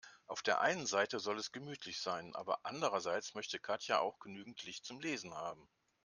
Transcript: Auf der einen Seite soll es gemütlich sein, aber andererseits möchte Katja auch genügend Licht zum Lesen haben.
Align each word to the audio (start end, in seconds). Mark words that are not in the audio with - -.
Auf 0.25 0.41
der 0.41 0.61
einen 0.61 0.87
Seite 0.87 1.19
soll 1.19 1.37
es 1.37 1.51
gemütlich 1.51 2.01
sein, 2.01 2.33
aber 2.33 2.65
andererseits 2.65 3.35
möchte 3.35 3.59
Katja 3.59 3.99
auch 3.99 4.17
genügend 4.17 4.63
Licht 4.63 4.83
zum 4.83 4.99
Lesen 4.99 5.35
haben. 5.35 5.69